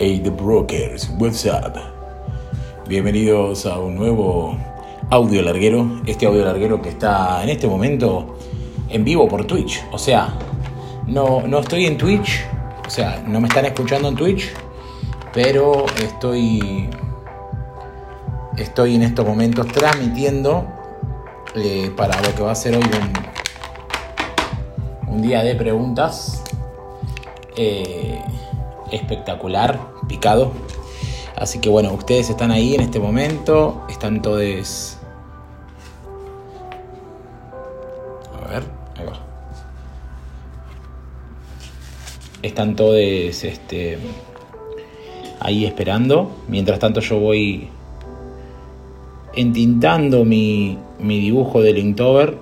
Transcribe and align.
Hey 0.00 0.20
the 0.20 0.30
Brokers, 0.30 1.10
what's? 1.18 1.44
Bienvenidos 2.86 3.66
a 3.66 3.80
un 3.80 3.96
nuevo 3.96 4.56
audio 5.10 5.42
larguero. 5.42 6.00
Este 6.06 6.24
audio 6.24 6.44
larguero 6.44 6.80
que 6.80 6.90
está 6.90 7.42
en 7.42 7.48
este 7.48 7.66
momento 7.66 8.38
en 8.90 9.02
vivo 9.02 9.26
por 9.26 9.44
Twitch. 9.44 9.84
O 9.90 9.98
sea, 9.98 10.38
no, 11.08 11.42
no 11.48 11.58
estoy 11.58 11.86
en 11.86 11.98
Twitch. 11.98 12.46
O 12.86 12.90
sea, 12.90 13.24
no 13.26 13.40
me 13.40 13.48
están 13.48 13.64
escuchando 13.64 14.06
en 14.06 14.14
Twitch. 14.14 14.52
Pero 15.34 15.86
estoy. 16.00 16.88
Estoy 18.56 18.94
en 18.94 19.02
estos 19.02 19.26
momentos 19.26 19.66
transmitiendo 19.66 20.64
eh, 21.56 21.92
para 21.96 22.20
lo 22.20 22.32
que 22.36 22.42
va 22.42 22.52
a 22.52 22.54
ser 22.54 22.76
hoy 22.76 22.84
un, 25.08 25.14
un 25.16 25.22
día 25.22 25.42
de 25.42 25.56
preguntas. 25.56 26.44
Eh, 27.56 28.22
espectacular, 28.92 29.80
picado. 30.08 30.52
Así 31.36 31.60
que 31.60 31.68
bueno, 31.68 31.92
ustedes 31.92 32.30
están 32.30 32.50
ahí 32.50 32.74
en 32.74 32.80
este 32.80 32.98
momento, 32.98 33.82
están 33.88 34.22
todos... 34.22 34.98
A 38.34 38.48
ver, 38.50 38.64
ahí 38.96 39.06
va. 39.06 39.20
Están 42.42 42.74
todos 42.74 42.96
este, 42.96 43.98
ahí 45.38 45.64
esperando. 45.64 46.32
Mientras 46.48 46.80
tanto 46.80 47.00
yo 47.00 47.20
voy 47.20 47.68
entintando 49.34 50.24
mi, 50.24 50.76
mi 50.98 51.20
dibujo 51.20 51.62
del 51.62 51.78
Inktober. 51.78 52.36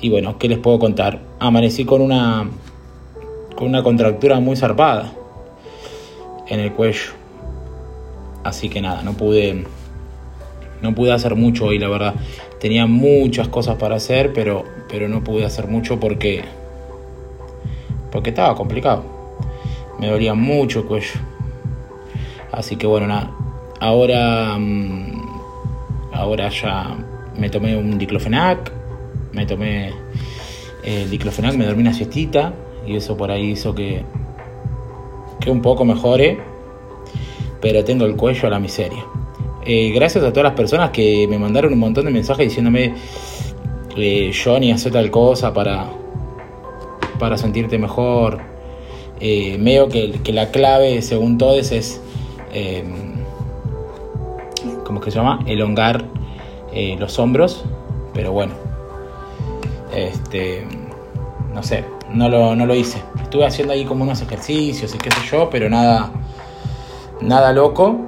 Y 0.00 0.08
bueno, 0.08 0.38
¿qué 0.38 0.48
les 0.48 0.58
puedo 0.58 0.78
contar? 0.78 1.20
Amanecí 1.38 1.84
con 1.84 2.00
una 2.00 2.48
con 3.60 3.68
una 3.68 3.82
contractura 3.82 4.40
muy 4.40 4.56
zarpada 4.56 5.12
en 6.48 6.60
el 6.60 6.72
cuello. 6.72 7.12
Así 8.42 8.70
que 8.70 8.80
nada, 8.80 9.02
no 9.02 9.12
pude 9.12 9.66
no 10.80 10.94
pude 10.94 11.12
hacer 11.12 11.36
mucho 11.36 11.66
hoy, 11.66 11.78
la 11.78 11.88
verdad. 11.88 12.14
Tenía 12.58 12.86
muchas 12.86 13.48
cosas 13.48 13.76
para 13.76 13.96
hacer, 13.96 14.32
pero 14.32 14.64
pero 14.88 15.08
no 15.08 15.22
pude 15.22 15.44
hacer 15.44 15.68
mucho 15.68 16.00
porque 16.00 16.42
porque 18.10 18.30
estaba 18.30 18.54
complicado. 18.54 19.04
Me 19.98 20.08
dolía 20.08 20.32
mucho 20.32 20.78
el 20.78 20.86
cuello. 20.86 21.20
Así 22.52 22.76
que 22.76 22.86
bueno, 22.86 23.08
nada. 23.08 23.30
Ahora 23.78 24.56
mm, 24.58 25.20
ahora 26.14 26.48
ya 26.48 26.96
me 27.36 27.50
tomé 27.50 27.76
un 27.76 27.98
diclofenac, 27.98 28.72
me 29.34 29.44
tomé 29.44 29.88
eh, 30.82 31.02
el 31.02 31.10
diclofenac, 31.10 31.54
me 31.56 31.66
dormí 31.66 31.82
una 31.82 31.92
siestita 31.92 32.54
y 32.86 32.96
eso 32.96 33.16
por 33.16 33.30
ahí 33.30 33.50
hizo 33.50 33.74
que, 33.74 34.02
que 35.40 35.50
un 35.50 35.62
poco 35.62 35.84
mejore, 35.84 36.38
pero 37.60 37.84
tengo 37.84 38.04
el 38.04 38.16
cuello 38.16 38.46
a 38.46 38.50
la 38.50 38.58
miseria. 38.58 39.04
Eh, 39.64 39.92
gracias 39.94 40.24
a 40.24 40.30
todas 40.30 40.44
las 40.44 40.54
personas 40.54 40.90
que 40.90 41.26
me 41.28 41.38
mandaron 41.38 41.72
un 41.72 41.78
montón 41.78 42.06
de 42.06 42.10
mensajes 42.10 42.48
diciéndome, 42.48 42.94
eh, 43.96 44.32
Johnny, 44.32 44.72
hace 44.72 44.90
tal 44.90 45.10
cosa 45.10 45.52
para, 45.52 45.90
para 47.18 47.36
sentirte 47.36 47.78
mejor. 47.78 48.40
Eh, 49.20 49.58
veo 49.60 49.88
que, 49.88 50.32
la 50.32 50.50
clave, 50.50 51.02
según 51.02 51.36
todos, 51.36 51.72
es, 51.72 52.00
eh, 52.54 52.84
¿cómo 54.84 55.00
que 55.00 55.10
se 55.10 55.18
llama? 55.18 55.44
Elongar 55.46 56.04
los 56.98 57.18
hombros, 57.18 57.64
pero 58.14 58.32
bueno, 58.32 58.52
este, 59.94 60.64
no 61.52 61.62
sé, 61.64 61.84
no 62.12 62.28
lo, 62.28 62.54
no 62.56 62.66
lo 62.66 62.74
hice. 62.74 63.02
Estuve 63.22 63.46
haciendo 63.46 63.72
ahí 63.72 63.84
como 63.84 64.04
unos 64.04 64.20
ejercicios 64.22 64.94
y 64.94 64.98
qué 64.98 65.10
sé 65.10 65.20
yo, 65.30 65.48
pero 65.50 65.68
nada, 65.68 66.10
nada 67.20 67.52
loco, 67.52 68.00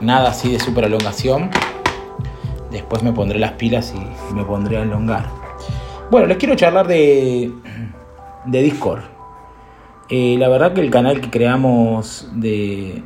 nada 0.00 0.30
así 0.30 0.52
de 0.52 0.60
super 0.60 0.84
elongación. 0.84 1.50
Después 2.70 3.02
me 3.02 3.12
pondré 3.12 3.38
las 3.38 3.52
pilas 3.52 3.94
y 3.94 4.34
me 4.34 4.44
pondré 4.44 4.78
a 4.78 4.82
elongar. 4.82 5.26
Bueno, 6.10 6.26
les 6.26 6.36
quiero 6.38 6.54
charlar 6.54 6.86
de, 6.86 7.52
de 8.46 8.62
Discord. 8.62 9.02
Eh, 10.10 10.36
la 10.38 10.48
verdad 10.48 10.74
que 10.74 10.80
el 10.80 10.90
canal 10.90 11.20
que 11.20 11.30
creamos 11.30 12.28
de, 12.34 13.02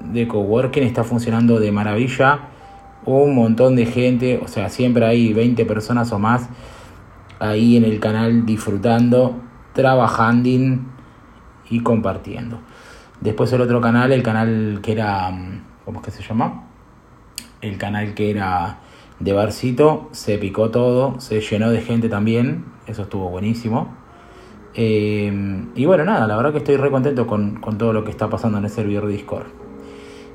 de 0.00 0.28
Coworking 0.28 0.84
está 0.84 1.02
funcionando 1.02 1.58
de 1.58 1.72
maravilla. 1.72 2.40
Un 3.04 3.34
montón 3.34 3.76
de 3.76 3.86
gente, 3.86 4.40
o 4.42 4.48
sea, 4.48 4.68
siempre 4.68 5.06
hay 5.06 5.32
20 5.32 5.64
personas 5.64 6.12
o 6.12 6.18
más 6.18 6.48
ahí 7.38 7.76
en 7.76 7.84
el 7.84 8.00
canal 8.00 8.46
disfrutando 8.46 9.42
trabajando 9.76 10.48
y 11.68 11.80
compartiendo. 11.82 12.58
Después 13.20 13.52
el 13.52 13.60
otro 13.60 13.80
canal, 13.80 14.10
el 14.10 14.22
canal 14.22 14.80
que 14.82 14.92
era, 14.92 15.30
mm, 15.30 15.60
¿cómo 15.84 16.00
es 16.00 16.06
que 16.06 16.10
se 16.10 16.22
llama? 16.22 16.64
El 17.60 17.76
canal 17.76 18.14
que 18.14 18.30
era 18.30 18.78
de 19.20 19.32
Barcito, 19.32 20.08
se 20.12 20.38
picó 20.38 20.70
todo, 20.70 21.20
se 21.20 21.40
llenó 21.40 21.70
de 21.70 21.82
gente 21.82 22.08
también, 22.08 22.64
eso 22.86 23.02
estuvo 23.02 23.28
buenísimo. 23.28 23.94
Eh, 24.74 25.64
y 25.74 25.84
bueno, 25.84 26.04
nada, 26.04 26.26
la 26.26 26.36
verdad 26.36 26.52
que 26.52 26.58
estoy 26.58 26.76
re 26.76 26.90
contento 26.90 27.26
con, 27.26 27.60
todo 27.78 27.92
lo 27.92 28.02
que 28.02 28.10
está 28.10 28.30
pasando 28.30 28.58
en 28.58 28.64
el 28.64 28.70
servidor 28.70 29.06
Discord. 29.06 29.46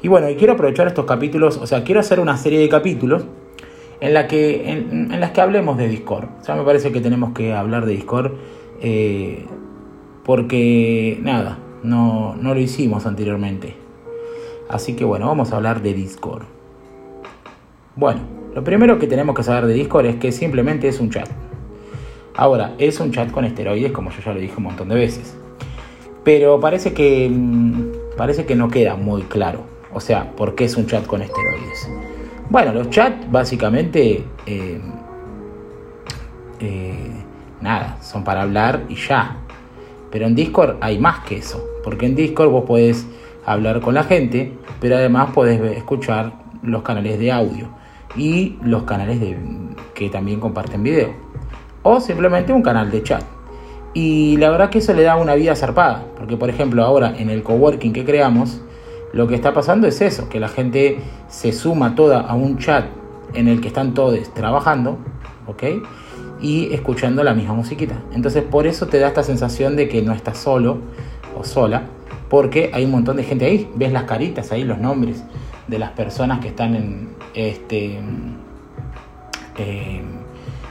Y 0.03 0.07
bueno, 0.07 0.27
quiero 0.37 0.53
aprovechar 0.53 0.87
estos 0.87 1.05
capítulos, 1.05 1.57
o 1.57 1.65
sea, 1.65 1.83
quiero 1.83 1.99
hacer 1.99 2.19
una 2.19 2.37
serie 2.37 2.59
de 2.59 2.69
capítulos 2.69 3.25
en, 4.01 4.13
la 4.13 4.27
que, 4.27 4.69
en, 4.69 5.19
las 5.19 5.31
que 5.31 5.41
hablemos 5.41 5.77
de 5.77 5.87
Discord. 5.87 6.25
O 6.41 6.43
sea, 6.43 6.55
me 6.55 6.63
parece 6.63 6.91
que 6.91 6.99
tenemos 6.99 7.33
que 7.33 7.53
hablar 7.53 7.85
de 7.85 7.93
Discord 7.93 8.33
eh, 8.81 9.45
porque 10.25 11.19
nada, 11.21 11.59
no, 11.83 12.35
no 12.35 12.53
lo 12.53 12.59
hicimos 12.59 13.05
anteriormente. 13.05 13.75
Así 14.67 14.95
que 14.95 15.05
bueno, 15.05 15.27
vamos 15.27 15.53
a 15.53 15.57
hablar 15.57 15.81
de 15.81 15.93
Discord. 15.93 16.43
Bueno, 17.95 18.21
lo 18.55 18.63
primero 18.63 18.99
que 18.99 19.07
tenemos 19.07 19.35
que 19.35 19.43
saber 19.43 19.65
de 19.67 19.73
Discord 19.73 20.07
es 20.07 20.15
que 20.15 20.31
simplemente 20.31 20.87
es 20.87 20.99
un 20.99 21.09
chat. 21.09 21.29
Ahora, 22.35 22.73
es 22.77 22.99
un 22.99 23.11
chat 23.11 23.29
con 23.31 23.45
esteroides, 23.45 23.91
como 23.91 24.09
yo 24.09 24.21
ya 24.25 24.33
lo 24.33 24.39
dije 24.39 24.55
un 24.57 24.63
montón 24.63 24.89
de 24.89 24.95
veces. 24.95 25.37
Pero 26.23 26.59
parece 26.59 26.93
que 26.93 27.29
mm, 27.29 28.15
parece 28.17 28.45
que 28.45 28.55
no 28.55 28.69
queda 28.69 28.95
muy 28.95 29.23
claro. 29.23 29.63
O 29.93 29.99
sea, 29.99 30.31
¿por 30.31 30.55
qué 30.55 30.65
es 30.65 30.77
un 30.77 30.87
chat 30.87 31.05
con 31.05 31.21
esteroides? 31.21 31.89
Bueno, 32.51 32.73
los 32.73 32.89
chats 32.89 33.31
básicamente 33.31 34.25
eh, 34.45 34.81
eh, 36.59 37.11
nada, 37.61 37.95
son 38.01 38.25
para 38.25 38.41
hablar 38.41 38.81
y 38.89 38.95
ya. 38.95 39.37
Pero 40.11 40.27
en 40.27 40.35
Discord 40.35 40.75
hay 40.81 40.99
más 40.99 41.21
que 41.21 41.37
eso, 41.37 41.63
porque 41.81 42.07
en 42.07 42.15
Discord 42.15 42.49
vos 42.49 42.65
podés 42.65 43.07
hablar 43.45 43.79
con 43.79 43.93
la 43.93 44.03
gente, 44.03 44.51
pero 44.81 44.97
además 44.97 45.29
podés 45.33 45.61
escuchar 45.77 46.33
los 46.61 46.81
canales 46.83 47.19
de 47.19 47.31
audio 47.31 47.69
y 48.17 48.57
los 48.61 48.83
canales 48.83 49.21
de, 49.21 49.37
que 49.93 50.09
también 50.09 50.41
comparten 50.41 50.83
video. 50.83 51.13
O 51.83 52.01
simplemente 52.01 52.51
un 52.51 52.63
canal 52.63 52.91
de 52.91 53.01
chat. 53.01 53.23
Y 53.93 54.35
la 54.35 54.49
verdad 54.49 54.69
que 54.69 54.79
eso 54.79 54.93
le 54.93 55.03
da 55.03 55.15
una 55.15 55.35
vida 55.35 55.55
zarpada, 55.55 56.03
porque 56.17 56.35
por 56.35 56.49
ejemplo 56.49 56.83
ahora 56.83 57.15
en 57.17 57.29
el 57.29 57.43
coworking 57.43 57.93
que 57.93 58.03
creamos, 58.03 58.59
lo 59.13 59.27
que 59.27 59.35
está 59.35 59.53
pasando 59.53 59.87
es 59.87 60.01
eso, 60.01 60.29
que 60.29 60.39
la 60.39 60.47
gente 60.47 60.99
se 61.27 61.51
suma 61.51 61.95
toda 61.95 62.21
a 62.21 62.35
un 62.35 62.57
chat 62.57 62.85
en 63.33 63.47
el 63.47 63.61
que 63.61 63.67
están 63.67 63.93
todos 63.93 64.33
trabajando, 64.33 64.97
¿ok? 65.47 65.63
y 66.41 66.73
escuchando 66.73 67.23
la 67.23 67.33
misma 67.33 67.53
musiquita. 67.53 67.95
Entonces 68.13 68.43
por 68.43 68.67
eso 68.67 68.87
te 68.87 68.99
da 68.99 69.07
esta 69.07 69.23
sensación 69.23 69.75
de 69.75 69.87
que 69.87 70.01
no 70.01 70.13
estás 70.13 70.37
solo 70.37 70.79
o 71.37 71.43
sola, 71.43 71.83
porque 72.29 72.71
hay 72.73 72.85
un 72.85 72.91
montón 72.91 73.17
de 73.17 73.23
gente 73.23 73.45
ahí, 73.45 73.69
ves 73.75 73.91
las 73.91 74.03
caritas 74.03 74.51
ahí, 74.51 74.63
los 74.63 74.79
nombres 74.79 75.23
de 75.67 75.79
las 75.79 75.91
personas 75.91 76.39
que 76.39 76.47
están 76.49 76.75
en, 76.75 77.09
este, 77.33 77.99
eh, 79.57 80.01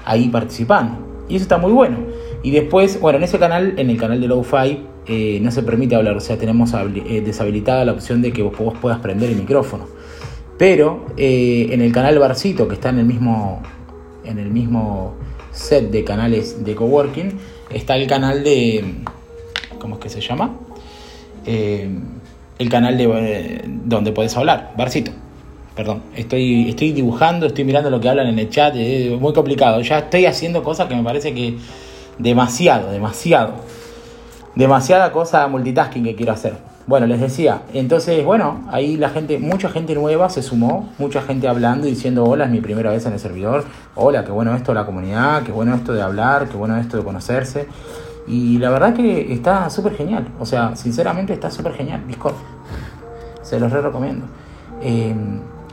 ahí 0.05 0.29
participando. 0.29 0.99
Y 1.29 1.37
eso 1.37 1.45
está 1.45 1.59
muy 1.59 1.73
bueno. 1.73 1.99
Y 2.43 2.51
después, 2.51 3.01
bueno, 3.01 3.19
en 3.19 3.25
ese 3.25 3.39
canal, 3.39 3.75
en 3.77 3.91
el 3.91 3.99
canal 3.99 4.21
de 4.21 4.27
Lo-Fi, 4.27 4.85
eh, 5.13 5.41
no 5.43 5.51
se 5.51 5.65
permite 5.65 5.97
hablar, 5.97 6.17
o 6.17 6.21
sea, 6.21 6.39
tenemos 6.39 6.73
eh, 6.73 7.21
deshabilitada 7.21 7.85
la 7.85 7.91
opción 7.91 8.23
de 8.23 8.33
que 8.33 8.43
vos, 8.43 8.55
puedas 8.81 9.01
prender 9.01 9.31
el 9.31 9.35
micrófono. 9.35 9.89
Pero 10.57 11.07
eh, 11.17 11.67
en 11.73 11.83
el 11.83 11.91
canal 11.91 12.17
Barcito, 12.21 12.69
que 12.69 12.75
está 12.75 12.91
en 12.91 13.01
el 13.01 13.07
mismo, 13.07 13.61
en 14.25 14.39
el 14.39 14.51
mismo 14.51 15.17
set 15.51 15.91
de 15.91 16.05
canales 16.05 16.65
de 16.65 16.77
coworking, 16.77 17.33
está 17.71 17.97
el 17.97 18.07
canal 18.07 18.45
de. 18.45 18.85
¿Cómo 19.81 19.97
es 19.97 20.01
que 20.01 20.09
se 20.11 20.21
llama? 20.21 20.55
El 21.45 22.69
canal 22.69 22.97
de 22.97 23.65
donde 23.85 24.13
puedes 24.13 24.37
hablar, 24.37 24.75
Barcito. 24.77 25.11
Perdón, 25.75 26.03
estoy, 26.15 26.69
estoy 26.69 26.93
dibujando, 26.93 27.47
estoy 27.47 27.65
mirando 27.65 27.91
lo 27.91 28.01
que 28.01 28.09
hablan 28.09 28.29
en 28.29 28.39
el 28.39 28.49
chat, 28.49 28.77
es 28.77 29.19
muy 29.19 29.33
complicado. 29.33 29.81
Ya 29.81 29.99
estoy 29.99 30.27
haciendo 30.27 30.63
cosas 30.63 30.87
que 30.87 30.95
me 30.95 31.03
parece 31.03 31.35
que 31.35 31.57
demasiado, 32.17 32.93
demasiado. 32.93 33.80
Demasiada 34.55 35.13
cosa 35.13 35.47
multitasking 35.47 36.05
que 36.05 36.17
quiero 36.17 36.33
hacer. 36.33 36.57
Bueno, 36.87 37.07
les 37.07 37.21
decía, 37.21 37.63
entonces, 37.73 38.25
bueno, 38.25 38.65
ahí 38.71 38.97
la 38.97 39.11
gente, 39.11 39.39
mucha 39.39 39.69
gente 39.69 39.95
nueva 39.95 40.29
se 40.29 40.43
sumó, 40.43 40.89
mucha 40.99 41.23
gente 41.23 41.47
hablando 41.47 41.87
y 41.87 41.91
diciendo, 41.91 42.25
hola, 42.25 42.47
es 42.47 42.51
mi 42.51 42.61
primera 42.61 42.91
vez 42.91 43.07
en 43.07 43.13
el 43.13 43.21
servidor, 43.21 43.65
hola, 43.95 44.25
qué 44.25 44.33
bueno 44.33 44.57
esto 44.57 44.73
de 44.73 44.81
la 44.81 44.87
comunidad, 44.87 45.45
qué 45.45 45.53
bueno 45.53 45.75
esto 45.75 45.93
de 45.93 46.03
hablar, 46.03 46.49
qué 46.49 46.57
bueno 46.57 46.77
esto 46.79 46.97
de 46.97 47.05
conocerse. 47.05 47.69
Y 48.27 48.59
la 48.59 48.71
verdad 48.71 48.95
que 48.95 49.33
está 49.33 49.71
súper 49.71 49.95
genial. 49.97 50.29
O 50.39 50.47
sea, 50.47 50.77
sinceramente 50.77 51.33
está 51.33 51.51
súper 51.51 51.75
genial. 51.75 52.07
Discord. 52.07 52.35
Se 53.43 53.59
los 53.59 53.73
re 53.73 53.81
recomiendo. 53.81 54.27
Eh, 54.83 55.15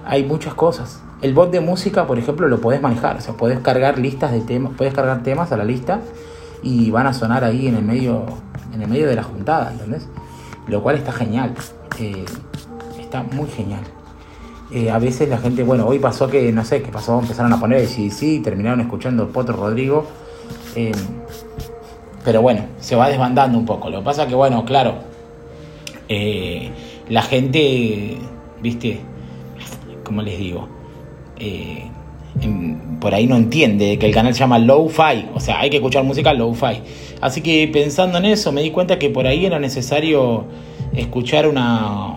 hay 0.06 0.24
muchas 0.24 0.54
cosas. 0.54 1.02
El 1.22 1.34
bot 1.34 1.52
de 1.52 1.60
música, 1.60 2.08
por 2.08 2.18
ejemplo, 2.18 2.48
lo 2.48 2.60
podés 2.60 2.82
manejar. 2.82 3.18
O 3.18 3.22
sea, 3.22 3.34
podés 3.36 3.60
cargar 3.60 4.00
listas 4.00 4.32
de 4.32 4.42
temas. 4.42 4.74
Podés 4.74 4.94
cargar 4.94 5.24
temas 5.24 5.52
a 5.52 5.58
la 5.58 5.66
lista. 5.66 6.00
Y 6.64 6.90
van 6.92 7.08
a 7.08 7.14
sonar 7.14 7.44
ahí 7.44 7.68
en 7.68 7.76
el 7.76 7.84
medio. 7.84 8.26
En 8.74 8.82
el 8.82 8.90
medio 8.90 9.08
de 9.08 9.16
la 9.16 9.24
juntada, 9.24 9.72
¿entendés? 9.72 10.08
Lo 10.68 10.84
cual 10.84 10.98
está 10.98 11.12
genial. 11.12 11.54
Eh, 12.00 12.26
está 13.00 13.24
muy 13.24 13.48
genial. 13.50 13.82
Eh, 14.70 14.92
a 14.92 15.00
veces 15.00 15.30
la 15.30 15.38
gente, 15.38 15.64
bueno, 15.64 15.88
hoy 15.88 15.98
pasó 16.00 16.28
que, 16.28 16.52
no 16.52 16.66
sé, 16.66 16.82
qué 16.82 16.92
pasó, 16.92 17.20
empezaron 17.20 17.54
a 17.54 17.60
poner 17.60 17.88
sí, 17.88 18.12
sí, 18.12 18.42
terminaron 18.42 18.82
escuchando 18.82 19.30
Potro 19.30 19.56
Rodrigo. 19.56 20.06
Eh, 20.76 20.92
pero 22.26 22.42
bueno, 22.42 22.66
se 22.80 22.96
va 22.96 23.08
desbandando 23.08 23.58
un 23.58 23.66
poco. 23.66 23.90
Lo 23.90 24.00
que 24.00 24.06
pasa 24.06 24.28
que, 24.28 24.36
bueno, 24.36 24.66
claro, 24.66 24.96
eh, 26.10 26.70
la 27.08 27.22
gente, 27.22 28.18
viste, 28.62 29.00
como 30.04 30.22
les 30.22 30.38
digo, 30.38 30.68
por 33.00 33.14
ahí 33.14 33.28
no 33.28 33.36
entiende 33.36 33.98
que 34.00 34.06
el 34.08 34.14
canal 34.14 34.34
se 34.34 34.40
llama 34.40 34.60
Low-Fi, 34.60 35.30
o 35.34 35.40
sea, 35.40 35.60
hay 35.60 35.70
que 35.70 35.78
escuchar 35.78 36.04
música 36.04 36.34
Low-Fi. 36.34 36.82
Así 37.22 37.42
que 37.42 37.68
pensando 37.72 38.18
en 38.18 38.26
eso, 38.26 38.52
me 38.52 38.62
di 38.62 38.72
cuenta 38.72 39.00
que 39.00 39.10
por 39.10 39.28
ahí 39.28 39.46
era 39.46 39.60
necesario 39.60 40.46
escuchar 40.94 41.48
una, 41.48 42.16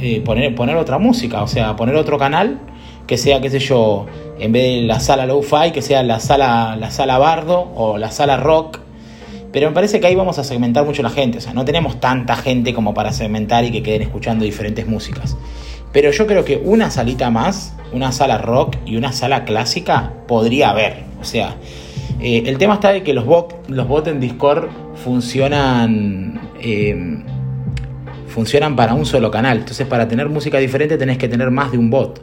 eh, 0.00 0.20
poner, 0.24 0.54
poner 0.54 0.76
otra 0.76 0.98
música, 0.98 1.42
o 1.42 1.48
sea, 1.48 1.76
poner 1.76 1.96
otro 1.96 2.18
canal 2.18 2.60
que 3.06 3.18
sea, 3.18 3.40
qué 3.40 3.50
sé 3.50 3.58
yo, 3.58 4.06
en 4.38 4.52
vez 4.52 4.80
de 4.80 4.86
la 4.86 5.00
sala 5.00 5.26
low-fi, 5.26 5.72
que 5.72 5.82
sea 5.82 6.02
la 6.02 6.20
sala, 6.20 6.76
la 6.76 6.90
sala 6.90 7.18
bardo 7.18 7.70
o 7.74 7.98
la 7.98 8.10
sala 8.10 8.36
rock. 8.36 8.80
Pero 9.52 9.68
me 9.68 9.74
parece 9.74 10.00
que 10.00 10.06
ahí 10.06 10.14
vamos 10.14 10.38
a 10.38 10.44
segmentar 10.44 10.84
mucho 10.84 11.02
la 11.02 11.10
gente, 11.10 11.38
o 11.38 11.40
sea, 11.40 11.54
no 11.54 11.64
tenemos 11.64 12.00
tanta 12.00 12.34
gente 12.34 12.74
como 12.74 12.92
para 12.92 13.12
segmentar 13.12 13.64
y 13.64 13.70
que 13.70 13.82
queden 13.82 14.02
escuchando 14.02 14.44
diferentes 14.44 14.86
músicas. 14.86 15.36
Pero 15.94 16.10
yo 16.10 16.26
creo 16.26 16.44
que 16.44 16.60
una 16.62 16.90
salita 16.90 17.30
más, 17.30 17.74
una 17.92 18.12
sala 18.12 18.36
rock 18.36 18.76
y 18.84 18.96
una 18.96 19.12
sala 19.12 19.44
clásica 19.44 20.12
podría 20.26 20.70
haber. 20.70 21.04
O 21.20 21.24
sea, 21.24 21.56
eh, 22.20 22.42
el 22.44 22.58
tema 22.58 22.74
está 22.74 22.90
de 22.90 23.02
que 23.02 23.14
los, 23.14 23.24
los 23.68 23.88
bots 23.88 24.08
en 24.08 24.20
Discord 24.20 24.68
funcionan... 25.02 26.50
Eh, 26.60 27.22
funcionan 28.26 28.74
para 28.74 28.94
un 28.94 29.06
solo 29.06 29.30
canal. 29.30 29.58
Entonces, 29.58 29.86
para 29.86 30.08
tener 30.08 30.28
música 30.28 30.58
diferente 30.58 30.98
tenés 30.98 31.18
que 31.18 31.28
tener 31.28 31.52
más 31.52 31.70
de 31.70 31.78
un 31.78 31.88
bot. 31.88 32.20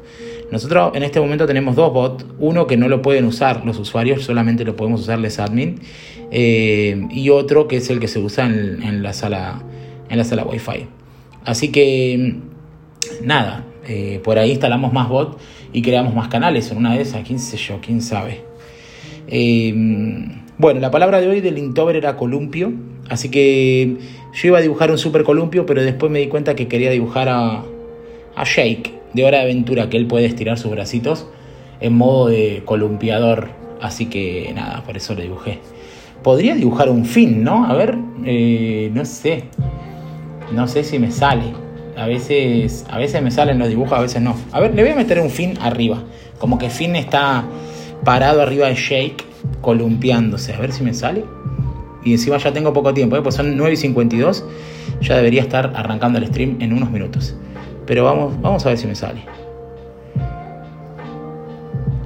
Nosotros 0.51 0.91
en 0.93 1.03
este 1.03 1.21
momento 1.21 1.45
tenemos 1.45 1.77
dos 1.77 1.93
bots, 1.93 2.25
uno 2.37 2.67
que 2.67 2.75
no 2.75 2.89
lo 2.89 3.01
pueden 3.01 3.23
usar 3.23 3.65
los 3.65 3.79
usuarios, 3.79 4.23
solamente 4.23 4.65
lo 4.65 4.75
podemos 4.75 4.99
usar 4.99 5.17
les 5.19 5.39
admin, 5.39 5.79
eh, 6.29 7.07
y 7.09 7.29
otro 7.29 7.69
que 7.69 7.77
es 7.77 7.89
el 7.89 8.01
que 8.01 8.09
se 8.09 8.19
usa 8.19 8.47
en, 8.47 9.01
la 9.01 9.13
sala 9.13 9.63
en 10.09 10.17
la 10.17 10.25
sala 10.25 10.43
Wi-Fi. 10.43 10.87
Así 11.45 11.71
que 11.71 12.35
nada, 13.23 13.65
eh, 13.87 14.19
por 14.23 14.37
ahí 14.37 14.51
instalamos 14.51 14.93
más 14.93 15.09
bots 15.09 15.37
y 15.73 15.81
creamos 15.81 16.13
más 16.13 16.27
canales 16.27 16.71
en 16.71 16.77
una 16.77 16.93
de 16.93 17.01
esas, 17.01 17.25
quién 17.25 17.39
sé 17.39 17.57
yo, 17.57 17.79
quién 17.81 18.01
sabe. 18.01 18.41
Eh, 19.27 19.73
bueno, 20.57 20.79
la 20.79 20.91
palabra 20.91 21.21
de 21.21 21.27
hoy 21.27 21.41
del 21.41 21.57
Inktober 21.57 21.95
era 21.95 22.17
columpio, 22.17 22.71
así 23.09 23.29
que 23.29 23.97
yo 24.33 24.47
iba 24.47 24.59
a 24.59 24.61
dibujar 24.61 24.91
un 24.91 24.97
super 24.97 25.23
columpio, 25.23 25.65
pero 25.65 25.81
después 25.81 26.11
me 26.11 26.19
di 26.19 26.27
cuenta 26.27 26.55
que 26.55 26.67
quería 26.67 26.91
dibujar 26.91 27.29
a, 27.29 27.63
a 28.35 28.43
Shake 28.43 28.93
de 29.13 29.25
Hora 29.25 29.39
de 29.39 29.43
Aventura, 29.45 29.89
que 29.89 29.97
él 29.97 30.07
puede 30.07 30.25
estirar 30.25 30.57
sus 30.57 30.71
bracitos 30.71 31.27
en 31.79 31.93
modo 31.93 32.27
de 32.27 32.61
columpiador. 32.65 33.49
Así 33.81 34.05
que 34.05 34.51
nada, 34.55 34.83
por 34.83 34.95
eso 34.95 35.15
lo 35.15 35.21
dibujé. 35.21 35.59
Podría 36.23 36.55
dibujar 36.55 36.89
un 36.89 37.05
fin, 37.05 37.43
¿no? 37.43 37.65
A 37.65 37.73
ver, 37.73 37.97
eh, 38.25 38.91
no 38.93 39.03
sé. 39.05 39.45
No 40.53 40.67
sé 40.67 40.83
si 40.83 40.99
me 40.99 41.11
sale. 41.11 41.53
A 41.97 42.07
veces, 42.07 42.85
a 42.89 42.97
veces 42.97 43.21
me 43.21 43.31
salen 43.31 43.59
los 43.59 43.67
dibujos, 43.69 43.97
a 43.97 44.01
veces 44.01 44.21
no. 44.21 44.35
A 44.51 44.59
ver, 44.59 44.73
le 44.73 44.83
voy 44.83 44.91
a 44.91 44.95
meter 44.95 45.19
un 45.19 45.29
fin 45.29 45.57
arriba. 45.61 46.03
Como 46.39 46.57
que 46.57 46.69
Finn 46.69 46.95
está 46.95 47.43
parado 48.03 48.41
arriba 48.41 48.67
de 48.67 48.75
Shake, 48.75 49.23
columpiándose. 49.61 50.53
A 50.53 50.59
ver 50.59 50.71
si 50.71 50.83
me 50.83 50.93
sale. 50.93 51.23
Y 52.03 52.13
encima 52.13 52.37
ya 52.37 52.51
tengo 52.51 52.73
poco 52.73 52.93
tiempo, 52.93 53.15
¿eh? 53.15 53.21
pues 53.21 53.35
son 53.35 53.55
9 53.55 53.73
y 53.73 53.77
52. 53.77 54.43
Ya 55.01 55.15
debería 55.15 55.41
estar 55.41 55.73
arrancando 55.75 56.17
el 56.17 56.27
stream 56.27 56.57
en 56.61 56.73
unos 56.73 56.89
minutos. 56.89 57.35
Pero 57.85 58.05
vamos, 58.05 58.39
vamos 58.41 58.65
a 58.65 58.69
ver 58.69 58.77
si 58.77 58.87
me 58.87 58.95
sale. 58.95 59.21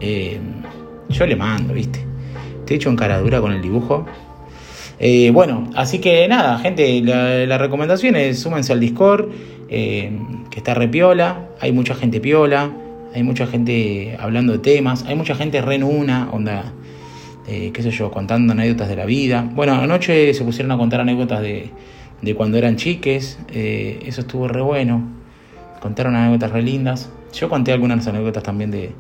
Eh, 0.01 0.39
yo 1.09 1.25
le 1.25 1.35
mando, 1.35 1.73
¿viste? 1.73 2.05
Te 2.65 2.73
he 2.73 2.77
hecho 2.77 2.89
encaradura 2.89 3.39
con 3.39 3.53
el 3.53 3.61
dibujo. 3.61 4.05
Eh, 4.99 5.31
bueno, 5.31 5.69
así 5.75 5.99
que 5.99 6.27
nada, 6.27 6.57
gente, 6.59 7.01
la, 7.01 7.57
recomendación 7.57 8.15
es 8.15 8.39
súmense 8.39 8.71
al 8.71 8.79
Discord, 8.79 9.29
que 9.67 10.55
está 10.55 10.73
repiola, 10.73 11.49
hay 11.59 11.71
mucha 11.71 11.95
gente 11.95 12.19
piola, 12.19 12.71
hay 13.13 13.23
mucha 13.23 13.47
gente 13.47 14.17
hablando 14.19 14.53
de 14.53 14.59
temas, 14.59 15.05
hay 15.05 15.15
mucha 15.15 15.35
gente 15.35 15.61
re 15.61 15.75
en 15.75 15.83
una, 15.83 16.29
onda, 16.31 16.73
eh, 17.47 17.71
qué 17.73 17.81
sé 17.81 17.91
yo, 17.91 18.11
contando 18.11 18.53
anécdotas 18.53 18.89
de 18.89 18.95
la 18.95 19.05
vida. 19.05 19.49
Bueno, 19.53 19.73
anoche 19.73 20.33
se 20.33 20.43
pusieron 20.43 20.71
a 20.71 20.77
contar 20.77 20.99
anécdotas 21.01 21.41
de, 21.41 21.69
de 22.21 22.35
cuando 22.35 22.57
eran 22.57 22.75
chiques, 22.75 23.39
eh, 23.53 23.99
eso 24.05 24.21
estuvo 24.21 24.47
re 24.47 24.61
bueno. 24.61 25.01
Contaron 25.79 26.15
anécdotas 26.15 26.51
re 26.51 26.61
lindas. 26.61 27.09
Yo 27.33 27.47
conté 27.49 27.71
algunas 27.71 28.05
anécdotas 28.07 28.43
también 28.43 28.71
de, 28.71 28.91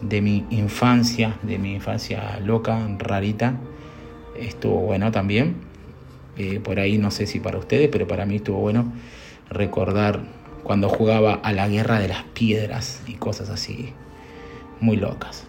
de 0.00 0.20
mi 0.20 0.44
infancia, 0.50 1.36
de 1.42 1.58
mi 1.58 1.74
infancia 1.74 2.38
loca, 2.44 2.78
rarita. 2.98 3.54
Estuvo 4.38 4.80
bueno 4.80 5.10
también. 5.10 5.56
Eh, 6.36 6.60
por 6.62 6.78
ahí 6.78 6.98
no 6.98 7.10
sé 7.10 7.26
si 7.26 7.40
para 7.40 7.58
ustedes, 7.58 7.88
pero 7.90 8.06
para 8.06 8.26
mí 8.26 8.36
estuvo 8.36 8.58
bueno 8.58 8.92
recordar 9.50 10.20
cuando 10.62 10.88
jugaba 10.88 11.34
a 11.34 11.52
la 11.52 11.68
guerra 11.68 11.98
de 11.98 12.08
las 12.08 12.22
piedras 12.22 13.02
y 13.06 13.14
cosas 13.14 13.50
así 13.50 13.92
muy 14.80 14.96
locas. 14.96 15.46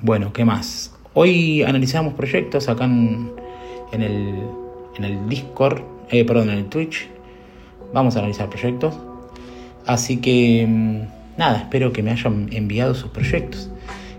Bueno, 0.00 0.32
¿qué 0.32 0.44
más? 0.44 0.92
Hoy 1.14 1.62
analizamos 1.62 2.14
proyectos 2.14 2.68
acá 2.68 2.86
en, 2.86 3.30
el, 3.92 4.34
en 4.96 5.04
el 5.04 5.28
Discord, 5.28 5.82
eh, 6.10 6.24
perdón, 6.24 6.50
en 6.50 6.58
el 6.58 6.64
Twitch. 6.66 7.08
Vamos 7.92 8.16
a 8.16 8.20
analizar 8.20 8.48
proyectos. 8.48 8.94
Así 9.86 10.16
que, 10.16 10.66
mm, 10.66 11.38
nada, 11.38 11.58
espero 11.58 11.92
que 11.92 12.02
me 12.02 12.10
hayan 12.10 12.48
enviado 12.52 12.94
sus 12.94 13.10
proyectos. 13.10 13.70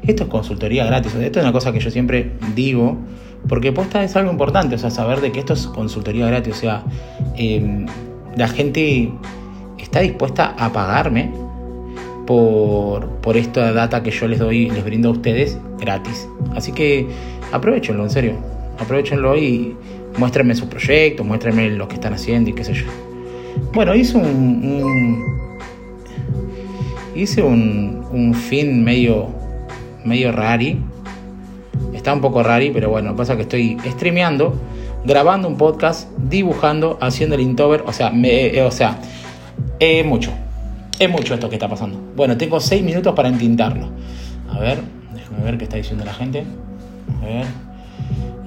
Esto 0.04 0.24
es 0.24 0.30
consultoría 0.30 0.86
gratis. 0.86 1.16
Esto 1.16 1.40
es 1.40 1.44
una 1.44 1.52
cosa 1.52 1.74
que 1.74 1.80
yo 1.80 1.90
siempre 1.90 2.32
digo, 2.56 2.98
porque 3.48 3.72
posta 3.72 4.04
es 4.04 4.16
algo 4.16 4.32
importante, 4.32 4.76
o 4.76 4.78
sea, 4.78 4.90
saber 4.90 5.22
de 5.22 5.32
que 5.32 5.40
esto 5.40 5.54
es 5.54 5.68
consultoría 5.68 6.28
gratis. 6.28 6.54
O 6.54 6.60
sea, 6.60 6.84
em, 7.36 7.86
la 8.36 8.48
gente 8.48 9.12
está 9.78 10.00
dispuesta 10.00 10.56
a 10.58 10.72
pagarme 10.72 11.32
por, 12.26 13.08
por 13.18 13.38
esta 13.38 13.74
data 13.74 14.02
que 14.02 14.12
yo 14.12 14.28
les 14.28 14.40
doy, 14.40 14.70
les 14.70 14.84
brindo 14.84 15.10
a 15.10 15.12
ustedes 15.12 15.58
gratis. 15.80 16.28
Así 16.56 16.72
que 16.72 17.08
aprovechenlo, 17.52 18.04
en 18.04 18.10
serio. 18.10 18.34
Aprovechenlo 18.80 19.38
y 19.38 19.76
muéstrenme 20.18 20.56
sus 20.56 20.68
proyectos, 20.68 21.26
muéstrenme 21.26 21.70
lo 21.72 21.88
que 21.88 21.96
están 21.96 22.14
haciendo 22.14 22.50
y 22.50 22.54
qué 22.54 22.64
sé 22.64 22.74
yo. 22.74 22.86
Bueno, 23.74 23.94
hice 23.96 24.18
un, 24.18 25.24
hice 27.16 27.44
un, 27.44 28.06
un, 28.12 28.34
fin 28.34 28.84
medio 28.84 29.28
medio 30.04 30.32
rari. 30.32 30.80
Está 32.04 32.12
un 32.12 32.20
poco 32.20 32.44
rari, 32.44 32.70
pero 32.70 32.90
bueno, 32.90 33.16
pasa 33.16 33.32
es 33.32 33.38
que 33.38 33.44
estoy 33.44 33.78
streameando, 33.94 34.54
grabando 35.06 35.48
un 35.48 35.56
podcast, 35.56 36.10
dibujando, 36.18 36.98
haciendo 37.00 37.36
el 37.36 37.42
intover, 37.42 37.86
o 37.88 37.94
sea, 37.94 38.10
me, 38.10 38.62
o 38.62 38.72
sea, 38.72 38.98
eh, 39.80 40.04
mucho. 40.04 40.30
Es 41.00 41.10
mucho 41.10 41.34
esto 41.34 41.48
que 41.48 41.56
está 41.56 41.70
pasando. 41.70 41.98
Bueno, 42.14 42.36
tengo 42.36 42.60
6 42.60 42.84
minutos 42.84 43.16
para 43.16 43.30
entintarlo. 43.30 43.88
A 44.50 44.60
ver, 44.60 44.80
déjame 45.16 45.46
ver 45.46 45.58
qué 45.58 45.64
está 45.64 45.78
diciendo 45.78 46.04
la 46.04 46.14
gente. 46.14 46.44
A 47.22 47.26
ver. 47.26 47.46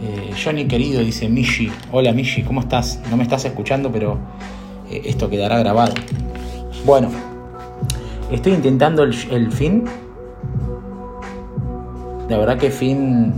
Eh, 0.02 0.34
Johnny 0.44 0.66
querido 0.66 1.00
dice 1.00 1.26
Mishi. 1.30 1.72
Hola 1.92 2.12
Mishi, 2.12 2.42
¿cómo 2.42 2.60
estás? 2.60 3.00
No 3.08 3.16
me 3.16 3.22
estás 3.22 3.46
escuchando, 3.46 3.90
pero 3.90 4.18
eh, 4.90 5.00
esto 5.06 5.30
quedará 5.30 5.58
grabado. 5.60 5.94
Bueno, 6.84 7.08
estoy 8.30 8.52
intentando 8.52 9.02
el 9.02 9.50
fin. 9.50 9.84
La 12.28 12.38
verdad 12.38 12.58
que 12.58 12.70
fin 12.70 13.32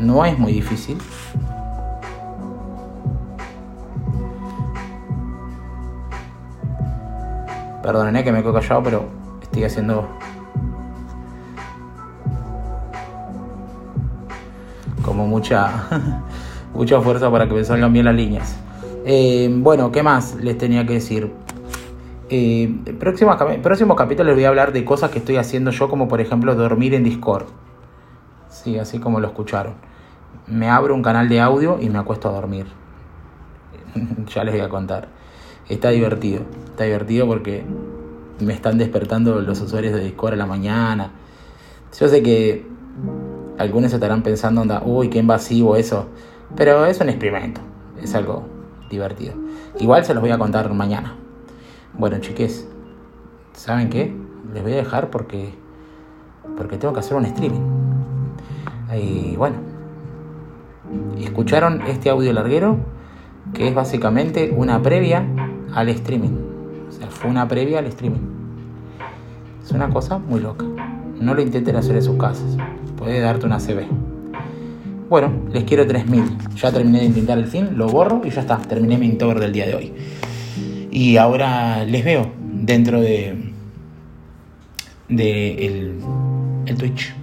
no 0.00 0.24
es 0.24 0.38
muy 0.38 0.52
difícil. 0.52 0.96
Perdonen 7.82 8.24
que 8.24 8.32
me 8.32 8.42
quedo 8.42 8.54
callado, 8.54 8.82
pero 8.82 9.04
estoy 9.42 9.64
haciendo 9.64 10.08
como 15.02 15.26
mucha 15.26 15.86
mucha 16.74 17.00
fuerza 17.00 17.30
para 17.30 17.46
que 17.46 17.54
me 17.54 17.64
salgan 17.64 17.92
bien 17.92 18.06
las 18.06 18.14
líneas. 18.14 18.56
Eh, 19.04 19.48
bueno, 19.50 19.92
¿qué 19.92 20.02
más 20.02 20.34
les 20.36 20.56
tenía 20.56 20.86
que 20.86 20.94
decir? 20.94 21.32
Eh, 22.30 22.94
próximo, 22.98 23.34
próximo 23.62 23.96
capítulo 23.96 24.26
les 24.26 24.36
voy 24.36 24.44
a 24.44 24.48
hablar 24.48 24.72
de 24.72 24.84
cosas 24.84 25.10
que 25.10 25.18
estoy 25.18 25.36
haciendo 25.36 25.70
yo, 25.70 25.88
como 25.88 26.08
por 26.08 26.20
ejemplo 26.20 26.54
dormir 26.54 26.92
en 26.94 27.04
Discord. 27.04 27.46
Sí, 28.50 28.78
así 28.78 28.98
como 28.98 29.20
lo 29.20 29.28
escucharon. 29.28 29.74
Me 30.46 30.68
abro 30.68 30.94
un 30.94 31.02
canal 31.02 31.28
de 31.28 31.40
audio 31.40 31.78
y 31.80 31.88
me 31.88 31.98
acuesto 31.98 32.28
a 32.28 32.32
dormir. 32.32 32.66
ya 34.26 34.44
les 34.44 34.54
voy 34.54 34.62
a 34.62 34.68
contar. 34.68 35.08
Está 35.68 35.90
divertido. 35.90 36.42
Está 36.66 36.84
divertido 36.84 37.26
porque 37.26 37.64
me 38.40 38.52
están 38.52 38.76
despertando 38.76 39.40
los 39.40 39.60
usuarios 39.60 39.94
de 39.94 40.00
Discord 40.00 40.34
a 40.34 40.36
la 40.36 40.46
mañana. 40.46 41.12
Yo 41.98 42.08
sé 42.08 42.22
que 42.22 42.66
algunos 43.56 43.92
estarán 43.92 44.22
pensando, 44.22 44.60
onda, 44.60 44.82
uy, 44.84 45.08
qué 45.08 45.18
invasivo 45.18 45.76
eso. 45.76 46.08
Pero 46.56 46.84
es 46.84 47.00
un 47.00 47.08
experimento. 47.08 47.62
Es 48.02 48.14
algo 48.14 48.46
divertido. 48.90 49.34
Igual 49.78 50.04
se 50.04 50.12
los 50.12 50.20
voy 50.20 50.30
a 50.30 50.38
contar 50.38 50.72
mañana. 50.74 51.14
Bueno, 51.96 52.18
chiques, 52.18 52.68
¿saben 53.54 53.88
qué? 53.90 54.14
Les 54.52 54.62
voy 54.62 54.72
a 54.72 54.76
dejar 54.76 55.10
porque 55.10 55.52
porque 56.56 56.76
tengo 56.76 56.92
que 56.92 57.00
hacer 57.00 57.16
un 57.16 57.24
streaming. 57.24 57.60
Y 58.96 59.36
bueno, 59.36 59.56
escucharon 61.18 61.82
este 61.82 62.10
audio 62.10 62.32
larguero 62.32 62.78
que 63.54 63.68
es 63.68 63.74
básicamente 63.74 64.52
una 64.54 64.82
previa 64.82 65.24
al 65.74 65.88
streaming. 65.90 66.36
O 66.88 66.92
sea, 66.92 67.08
fue 67.08 67.30
una 67.30 67.46
previa 67.46 67.78
al 67.78 67.86
streaming. 67.86 68.20
Es 69.62 69.72
una 69.72 69.88
cosa 69.88 70.18
muy 70.18 70.40
loca. 70.40 70.64
No 71.20 71.34
lo 71.34 71.42
intenten 71.42 71.76
hacer 71.76 71.96
en 71.96 72.02
sus 72.02 72.16
casas. 72.16 72.56
Puede 72.96 73.20
darte 73.20 73.46
una 73.46 73.58
CB. 73.58 73.86
Bueno, 75.08 75.32
les 75.52 75.64
quiero 75.64 75.86
3000. 75.86 76.24
Ya 76.56 76.72
terminé 76.72 77.00
de 77.00 77.06
intentar 77.06 77.38
el 77.38 77.46
fin, 77.46 77.76
lo 77.76 77.88
borro 77.88 78.22
y 78.24 78.30
ya 78.30 78.40
está. 78.40 78.56
Terminé 78.58 78.98
mi 78.98 79.06
Inktober 79.06 79.40
del 79.40 79.52
día 79.52 79.66
de 79.66 79.74
hoy. 79.74 79.92
Y 80.98 81.16
ahora 81.16 81.84
les 81.84 82.04
veo 82.04 82.32
dentro 82.40 83.00
de, 83.00 83.52
el, 85.08 86.00
el 86.66 86.76
Twitch. 86.76 87.14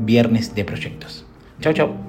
Viernes 0.00 0.54
de 0.54 0.64
proyectos. 0.64 1.26
Chao, 1.60 1.74
chao. 1.74 2.05